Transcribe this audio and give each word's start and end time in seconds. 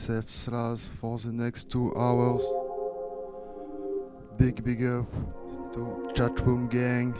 Myself 0.00 0.30
Slass 0.30 0.88
for 0.98 1.18
the 1.18 1.30
next 1.30 1.70
two 1.70 1.94
hours. 1.94 2.42
Big 4.38 4.64
big 4.64 4.82
up 4.82 5.04
to 5.74 6.08
Chatroom 6.14 6.70
gang. 6.70 7.14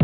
you. 0.00 0.03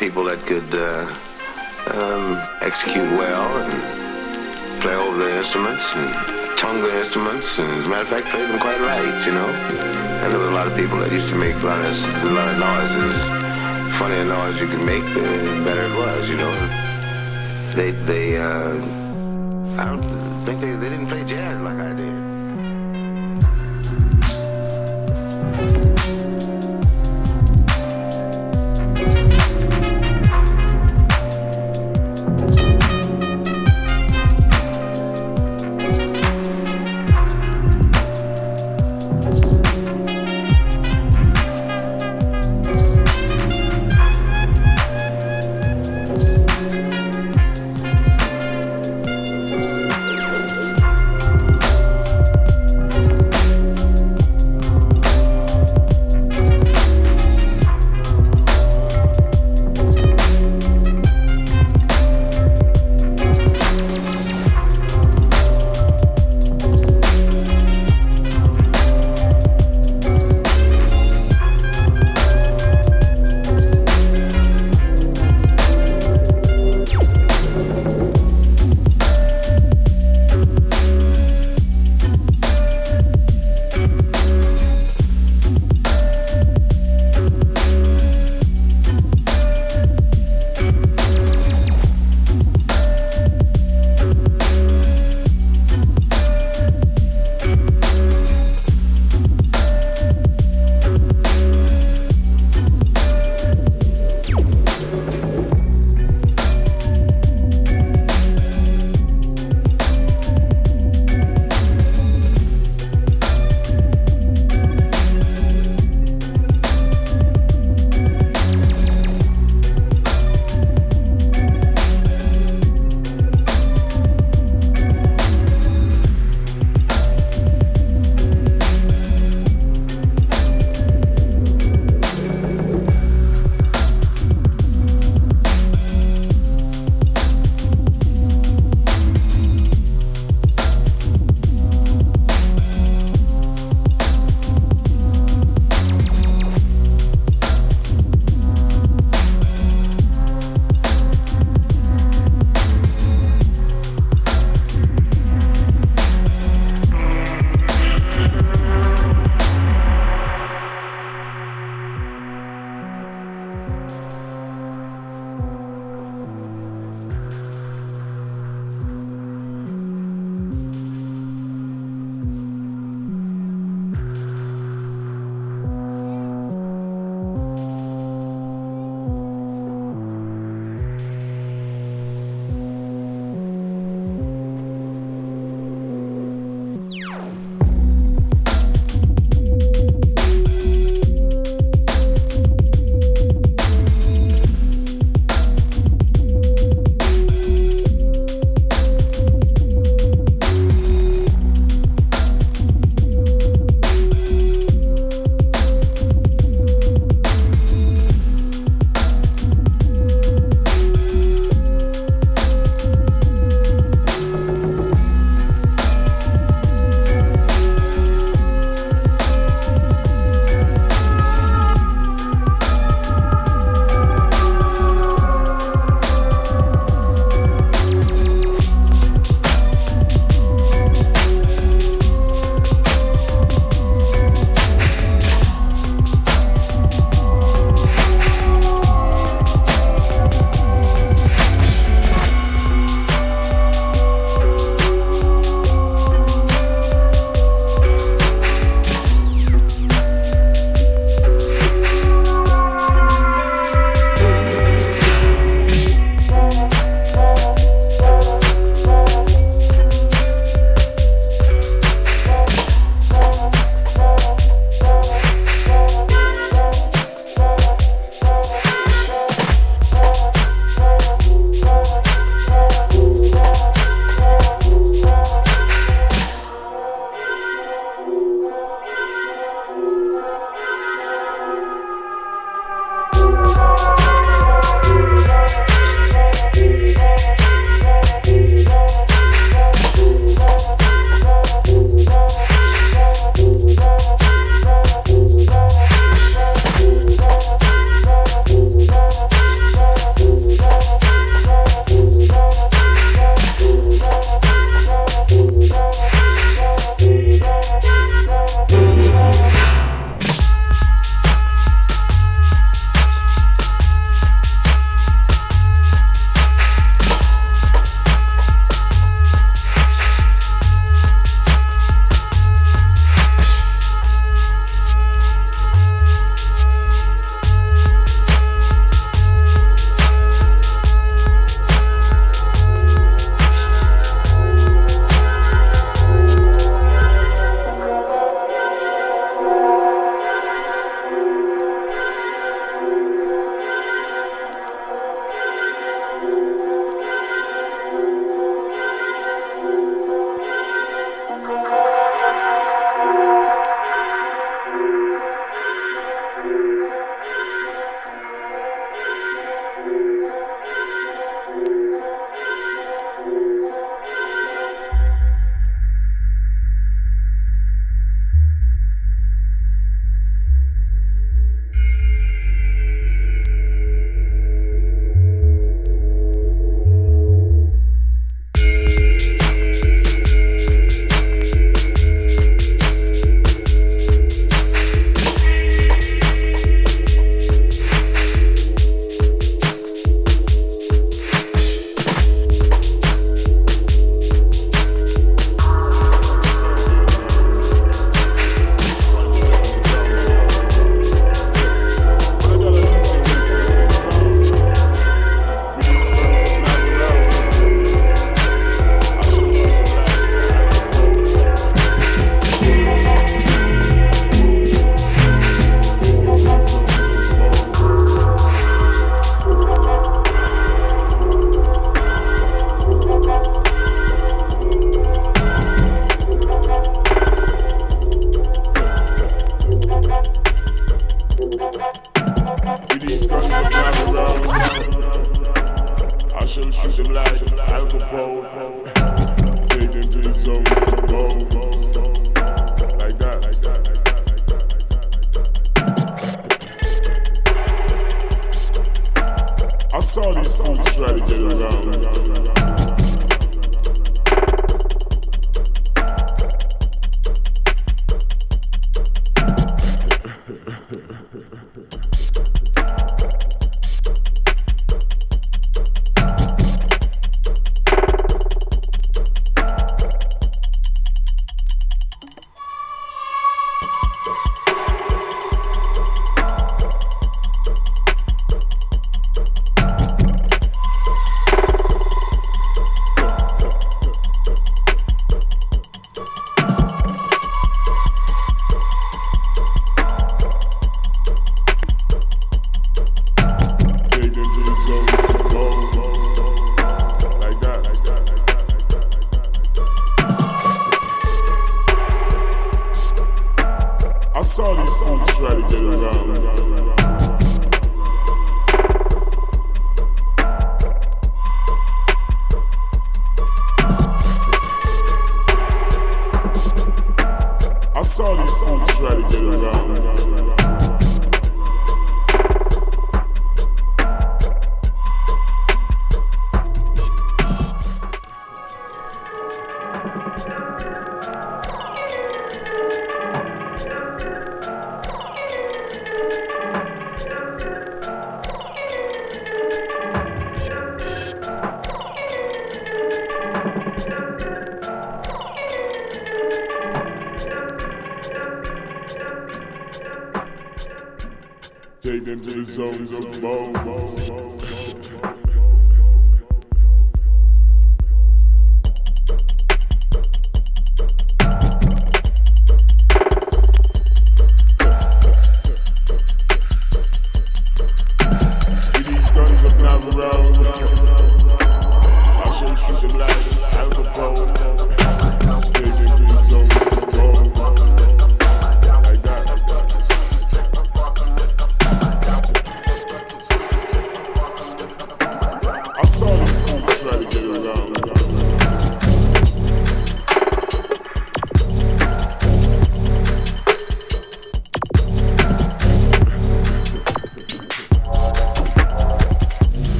people 0.00 0.24
that 0.24 0.40
could 0.46 0.72
uh, 0.72 1.04
um, 2.00 2.40
execute 2.62 3.10
well 3.20 3.58
and 3.60 3.70
play 4.80 4.94
all 4.94 5.12
their 5.12 5.36
instruments 5.36 5.84
and 5.92 6.56
tongue 6.56 6.80
their 6.80 7.04
instruments, 7.04 7.58
and 7.58 7.70
as 7.70 7.84
a 7.84 7.88
matter 7.88 8.04
of 8.04 8.08
fact, 8.08 8.26
play 8.28 8.40
them 8.46 8.58
quite 8.58 8.80
right, 8.80 9.26
you 9.26 9.32
know. 9.32 9.46
And 10.24 10.32
there 10.32 10.40
were 10.40 10.48
a 10.48 10.56
lot 10.56 10.66
of 10.66 10.74
people 10.74 10.96
that 11.00 11.12
used 11.12 11.28
to 11.28 11.36
make 11.36 11.54
a 11.54 11.66
lot 11.66 11.84
of, 11.84 11.92
a 12.24 12.32
lot 12.32 12.48
of 12.48 12.58
noises. 12.58 13.14
The 13.14 13.96
funnier 13.98 14.24
noise 14.24 14.58
you 14.58 14.68
could 14.68 14.84
make, 14.86 15.04
the 15.12 15.62
better 15.68 15.84
it 15.84 15.94
was, 15.94 16.28
you 16.30 16.38
know. 16.38 16.52
They, 17.76 17.90
they, 18.08 18.38
uh, 18.38 18.72
I 19.76 19.84
don't 19.84 20.44
think 20.46 20.62
they, 20.62 20.72
they 20.76 20.88
didn't 20.88 21.08
play 21.08 21.24
jazz 21.24 21.60
like 21.60 21.76
I 21.76 21.92
did. 21.92 22.19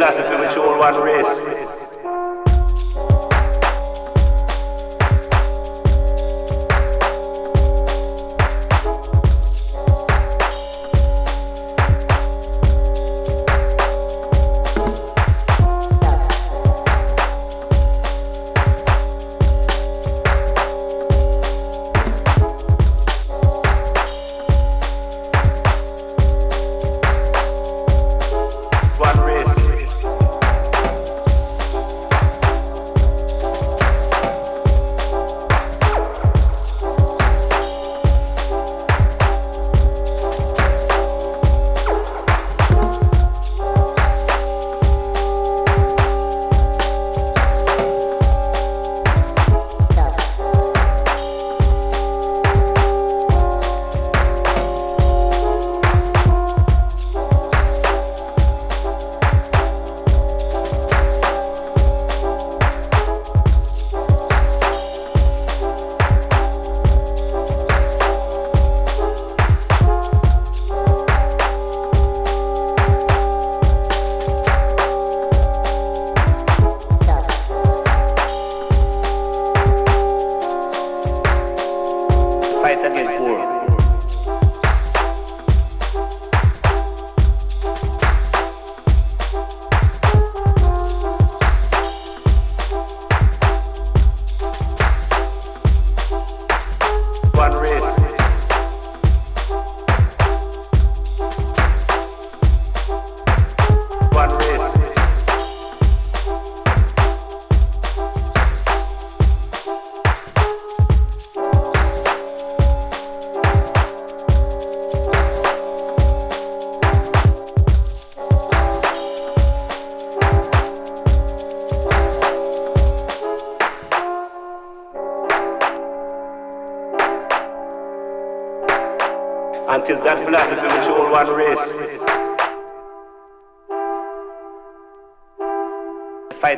That 0.00 0.14
philosophy 0.14 0.36
which 0.40 0.56
all 0.56 0.78
one 0.78 0.96
race 1.02 1.59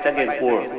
against 0.07 0.41
war. 0.41 0.72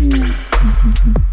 Mm-hmm. 0.00 1.29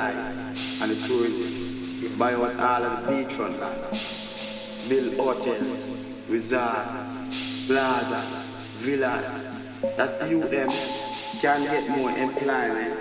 The 0.00 0.96
tourism. 1.06 2.18
Buy 2.18 2.32
out 2.32 2.58
all 2.58 2.84
of 2.84 3.06
the 3.06 3.12
beachfront 3.12 3.58
land. 3.60 3.80
Build 4.88 5.14
hotels, 5.18 6.26
resorts, 6.28 7.66
plaza, 7.66 8.20
villas. 8.80 9.26
That's 9.96 10.14
the 10.14 10.28
youth 10.28 10.50
them 10.50 10.70
can 11.40 11.62
get 11.64 11.88
more 11.96 12.10
employment. 12.10 12.94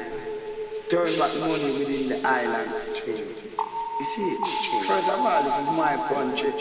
Turn 0.90 1.12
back 1.20 1.32
money 1.40 1.72
within 1.80 2.10
the 2.10 2.20
island. 2.28 2.72
You 4.00 4.06
see, 4.06 4.38
first 4.88 5.10
of 5.10 5.20
all, 5.20 5.44
this 5.44 5.58
is 5.60 5.68
my 5.76 5.96
country. 6.08 6.54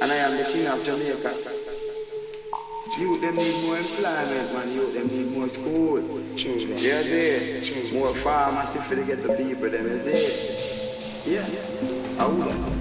And 0.00 0.12
I 0.12 0.16
am 0.16 0.36
the 0.36 0.44
king 0.44 0.66
of 0.66 0.82
Jamaica. 0.84 1.47
Youth 2.98 3.20
them 3.20 3.36
need 3.36 3.62
more 3.64 3.78
employment, 3.78 4.52
man. 4.54 4.72
Youth 4.72 4.94
them 4.94 5.06
need 5.06 5.30
more 5.36 5.48
schools. 5.48 6.18
Yeah, 6.44 7.02
there. 7.02 7.40
More 7.92 8.12
pharmacy 8.14 8.80
for 8.80 8.96
to 8.96 9.04
get 9.04 9.22
the 9.22 9.34
people, 9.34 9.70
them 9.70 9.86
is 9.86 10.06
it. 10.06 11.26
Yeah. 11.26 12.22
I 12.22 12.26
would. 12.26 12.77